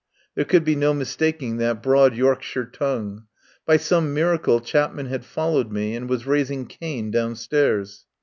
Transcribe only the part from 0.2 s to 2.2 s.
There could be no mistaking that broad